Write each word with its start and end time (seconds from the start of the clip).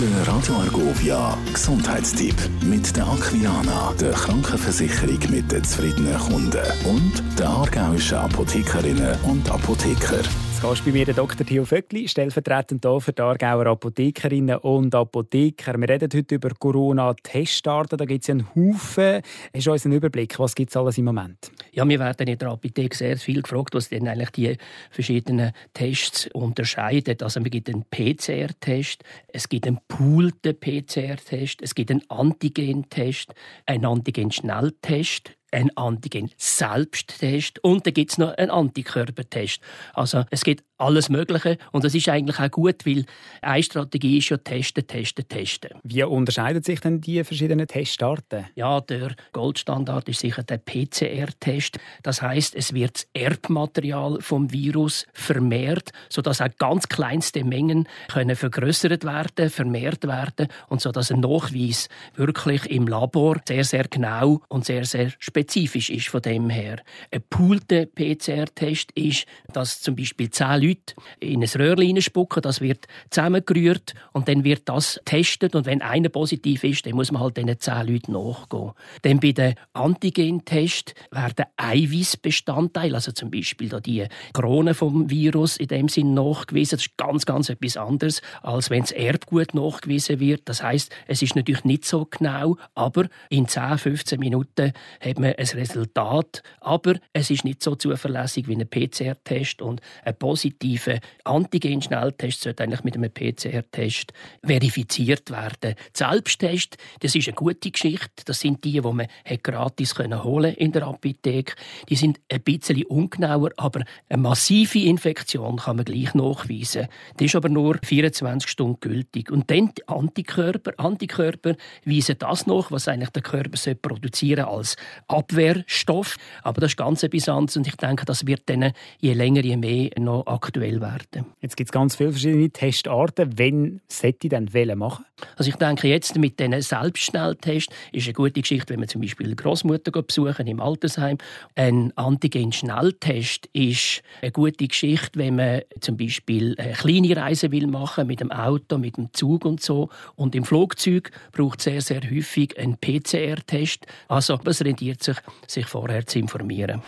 Der 0.00 0.26
Radio 0.26 0.56
Argovia 0.56 1.38
Gesundheitstipp 1.52 2.34
mit 2.64 2.96
der 2.96 3.06
Aquiana, 3.06 3.92
der 4.00 4.10
Krankenversicherung 4.10 5.20
mit 5.30 5.52
den 5.52 5.62
zufriedenen 5.62 6.18
Kunden 6.18 6.64
und 6.84 7.38
der 7.38 7.48
aargauischen 7.48 8.18
Apothekerinnen 8.18 9.16
und 9.22 9.48
Apotheker. 9.48 10.22
Gast 10.60 10.84
bei 10.84 10.90
mir 10.90 11.06
Dr. 11.06 11.46
Theo 11.46 11.64
Vöckli, 11.64 12.08
stellvertretend 12.08 12.84
hier 12.84 13.00
für 13.00 13.12
die 13.12 13.22
Aargauer 13.22 13.66
Apothekerinnen 13.66 14.56
und 14.56 14.92
Apotheker. 14.96 15.78
Wir 15.78 15.88
reden 15.88 16.08
heute 16.12 16.34
über 16.34 16.50
Corona-Testarten. 16.58 17.96
Da 17.96 18.04
gibt 18.04 18.24
es 18.24 18.30
einen 18.30 18.48
Haufen. 18.56 19.22
Hast 19.54 19.66
du 19.66 19.72
uns 19.72 19.84
einen 19.84 19.94
Überblick? 19.94 20.36
Was 20.40 20.56
gibt 20.56 20.70
es 20.70 20.76
alles 20.76 20.98
im 20.98 21.04
Moment? 21.04 21.52
Ja, 21.74 21.88
wir 21.88 21.98
werden 21.98 22.28
in 22.28 22.38
der 22.38 22.50
Apotheke 22.50 22.96
sehr 22.96 23.16
viel 23.16 23.42
gefragt, 23.42 23.74
was 23.74 23.88
denn 23.88 24.06
eigentlich 24.06 24.30
die 24.30 24.56
verschiedenen 24.90 25.50
Tests 25.72 26.28
unterscheiden. 26.32 27.16
Also 27.20 27.40
es 27.40 27.50
gibt 27.50 27.68
einen 27.68 27.84
PCR-Test, 27.90 29.02
es 29.32 29.48
gibt 29.48 29.66
einen 29.66 29.80
poolten 29.88 30.58
PCR-Test, 30.58 31.62
es 31.62 31.74
gibt 31.74 31.90
einen 31.90 32.08
Antigen-Test, 32.08 33.34
einen 33.66 33.86
Antigen-Schnelltest, 33.86 35.32
ein 35.54 35.74
Antigen-Selbsttest 35.76 37.62
und 37.62 37.86
dann 37.86 37.94
gibt 37.94 38.12
es 38.12 38.18
noch 38.18 38.36
einen 38.36 38.50
Antikörpertest. 38.50 39.60
Also 39.94 40.24
es 40.30 40.44
gibt 40.44 40.64
alles 40.76 41.08
Mögliche 41.08 41.56
und 41.72 41.84
das 41.84 41.94
ist 41.94 42.08
eigentlich 42.08 42.38
auch 42.40 42.50
gut, 42.50 42.84
weil 42.84 43.04
eine 43.42 43.62
Strategie 43.62 44.18
ist 44.18 44.30
ja 44.30 44.36
testen, 44.36 44.86
testen, 44.86 45.26
testen. 45.28 45.70
Wie 45.84 46.02
unterscheiden 46.02 46.62
sich 46.62 46.80
denn 46.80 47.00
die 47.00 47.22
verschiedenen 47.22 47.68
Testarten? 47.68 48.46
Ja, 48.56 48.80
der 48.80 49.14
Goldstandard 49.32 50.08
ist 50.08 50.20
sicher 50.20 50.42
der 50.42 50.58
PCR-Test. 50.58 51.78
Das 52.02 52.22
heißt, 52.22 52.54
es 52.56 52.74
wird 52.74 52.94
das 52.96 53.06
Erbmaterial 53.14 54.20
vom 54.20 54.52
Virus 54.52 55.06
vermehrt, 55.12 55.90
sodass 56.08 56.40
auch 56.40 56.48
ganz 56.58 56.88
kleinste 56.88 57.44
Mengen 57.44 57.88
können 58.08 58.36
vergrößert 58.36 59.04
werden, 59.04 59.50
vermehrt 59.50 60.06
werden 60.06 60.48
und 60.68 60.80
so 60.80 60.90
dass 60.90 61.10
ein 61.10 61.20
Nachweis 61.20 61.88
wirklich 62.16 62.66
im 62.70 62.86
Labor 62.88 63.36
sehr 63.46 63.64
sehr 63.64 63.84
genau 63.84 64.40
und 64.48 64.64
sehr 64.64 64.84
sehr 64.84 65.12
spezifisch 65.44 65.90
ist 65.90 66.08
von 66.08 66.22
dem 66.22 66.48
her. 66.48 66.78
Ein 67.10 67.22
poolter 67.28 67.84
PCR-Test 67.84 68.92
ist, 68.92 69.26
dass 69.52 69.82
zum 69.82 69.94
Beispiel 69.94 70.30
zehn 70.30 70.62
Leute 70.62 70.94
in 71.20 71.42
ein 71.42 71.48
Röhrchen 71.48 72.00
spucken, 72.00 72.40
das 72.42 72.62
wird 72.62 72.86
zusammengerührt 73.10 73.94
und 74.12 74.26
dann 74.28 74.44
wird 74.44 74.68
das 74.68 75.00
getestet 75.04 75.54
und 75.54 75.66
wenn 75.66 75.82
einer 75.82 76.08
positiv 76.08 76.64
ist, 76.64 76.86
dann 76.86 76.94
muss 76.94 77.12
man 77.12 77.22
halt 77.22 77.36
diesen 77.36 77.58
zehn 77.60 77.86
Leuten 77.86 78.12
nachgehen. 78.12 78.72
Dann 79.02 79.20
bei 79.20 79.32
den 79.32 79.54
Antigen-Test 79.74 80.94
werden 81.10 81.44
Eiweißbestandteile, 81.56 82.94
also 82.94 83.12
zum 83.12 83.30
Beispiel 83.30 83.68
die 83.84 84.06
Krone 84.32 84.72
vom 84.72 85.10
Virus 85.10 85.58
in 85.58 85.68
dem 85.68 85.88
Sinn 85.88 86.14
nachgewiesen. 86.14 86.78
Das 86.78 86.86
ist 86.86 86.96
ganz, 86.96 87.26
ganz 87.26 87.50
etwas 87.50 87.76
anderes, 87.76 88.22
als 88.42 88.70
wenn 88.70 88.80
das 88.80 88.92
Erbgut 88.92 89.54
nachgewiesen 89.54 90.20
wird. 90.20 90.42
Das 90.46 90.62
heißt, 90.62 90.90
es 91.06 91.20
ist 91.20 91.36
natürlich 91.36 91.64
nicht 91.64 91.84
so 91.84 92.06
genau, 92.06 92.56
aber 92.74 93.08
in 93.28 93.46
10, 93.46 93.78
15 93.78 94.18
Minuten 94.18 94.72
hat 95.00 95.18
man 95.18 95.23
ein 95.24 95.58
Resultat. 95.58 96.42
Aber 96.60 96.94
es 97.12 97.30
ist 97.30 97.44
nicht 97.44 97.62
so 97.62 97.74
zuverlässig 97.74 98.48
wie 98.48 98.56
ein 98.56 98.68
PCR-Test 98.68 99.62
und 99.62 99.80
ein 100.04 100.16
positiver 100.16 100.98
Antigen-Schnelltest 101.24 102.42
sollte 102.42 102.62
eigentlich 102.62 102.84
mit 102.84 102.96
einem 102.96 103.12
PCR-Test 103.12 104.12
verifiziert 104.44 105.30
werden. 105.30 105.54
Der 105.62 105.74
Selbsttest, 105.92 106.76
das 107.00 107.14
ist 107.14 107.28
eine 107.28 107.34
gute 107.34 107.70
Geschichte. 107.70 108.24
Das 108.24 108.40
sind 108.40 108.64
die, 108.64 108.72
die 108.72 108.80
man 108.80 109.06
gratis 109.42 109.94
holen 109.98 110.54
in 110.54 110.72
der 110.72 110.84
Apotheke. 110.84 111.54
Die 111.88 111.96
sind 111.96 112.20
ein 112.30 112.42
bisschen 112.42 112.84
ungenauer, 112.84 113.50
aber 113.56 113.82
eine 114.08 114.22
massive 114.22 114.80
Infektion 114.80 115.56
kann 115.56 115.76
man 115.76 115.84
gleich 115.84 116.14
nachweisen. 116.14 116.88
Die 117.18 117.26
ist 117.26 117.36
aber 117.36 117.48
nur 117.48 117.78
24 117.82 118.50
Stunden 118.50 118.80
gültig. 118.80 119.30
Und 119.30 119.50
dann 119.50 119.72
die 119.74 119.88
Antikörper. 119.88 120.72
Antikörper 120.76 121.56
weisen 121.84 122.16
das 122.18 122.46
nach, 122.46 122.70
was 122.70 122.88
eigentlich 122.88 123.10
der 123.10 123.22
Körper 123.22 123.74
produzieren 123.74 124.44
als 124.44 124.76
Abwehrstoff. 125.14 126.16
Aber 126.42 126.60
das 126.60 126.72
ist 126.72 126.76
ganz 126.76 127.02
etwas 127.02 127.28
anderes 127.28 127.56
und 127.56 127.66
ich 127.66 127.76
denke, 127.76 128.04
das 128.04 128.26
wird 128.26 128.42
dann 128.46 128.72
je 128.98 129.12
länger, 129.12 129.42
je 129.42 129.56
mehr 129.56 129.90
noch 129.98 130.26
aktuell 130.26 130.80
werden. 130.80 131.26
Jetzt 131.40 131.56
gibt 131.56 131.68
es 131.68 131.72
ganz 131.72 131.96
viele 131.96 132.12
verschiedene 132.12 132.50
Testarten. 132.50 133.38
Wenn 133.38 133.80
sollte 133.88 134.26
ich 134.26 134.30
dann 134.30 134.52
welche 134.52 134.76
machen? 134.76 135.04
Also 135.36 135.48
ich 135.50 135.56
denke, 135.56 135.88
jetzt 135.88 136.16
mit 136.16 136.38
diesen 136.40 136.60
Selbstschnelltests 136.60 137.72
ist 137.92 138.06
eine 138.06 138.14
gute 138.14 138.40
Geschichte, 138.40 138.72
wenn 138.72 138.80
man 138.80 138.88
zum 138.88 139.00
Beispiel 139.00 139.26
eine 139.26 139.36
Großmutter 139.36 139.90
besuchen 140.02 140.46
im 140.46 140.60
Altersheim. 140.60 141.18
Ein 141.54 141.92
Antigen-Schnelltest 141.96 143.46
ist 143.52 144.02
eine 144.22 144.32
gute 144.32 144.66
Geschichte, 144.66 145.18
wenn 145.18 145.36
man 145.36 145.62
zum 145.80 145.96
Beispiel 145.96 146.54
eine 146.58 146.72
kleine 146.72 147.16
Reise 147.16 147.52
will 147.52 147.66
machen 147.66 148.06
mit 148.06 148.20
dem 148.20 148.32
Auto, 148.32 148.78
mit 148.78 148.96
dem 148.96 149.12
Zug 149.12 149.44
und 149.44 149.60
so. 149.62 149.88
Und 150.16 150.34
im 150.34 150.44
Flugzeug 150.44 151.10
braucht 151.32 151.58
es 151.58 151.64
sehr, 151.64 151.80
sehr 151.80 152.10
häufig 152.10 152.58
einen 152.58 152.76
PCR-Test. 152.78 153.86
Also 154.08 154.38
es 154.44 154.64
rentiert 154.64 155.02
sich, 155.04 155.16
sich 155.46 155.66
vorher 155.66 156.06
zu 156.06 156.18
informieren. 156.18 156.82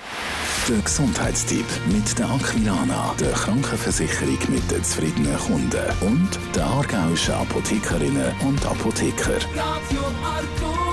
Der 0.69 0.79
Gesundheitstipp 0.79 1.67
mit 1.87 2.19
der 2.19 2.29
Aquilana, 2.29 3.15
der 3.21 3.33
Krankenversicherung 3.33 4.39
mit 4.49 4.69
den 4.71 4.83
zufriedenen 4.83 5.37
Kunden 5.39 5.85
und 6.01 6.31
der 6.55 6.65
aargauischen 6.65 7.35
Apothekerinnen 7.35 8.35
und 8.41 8.65
Apotheker. 8.67 9.37
Radio 9.55 10.03
Arco. 10.25 10.86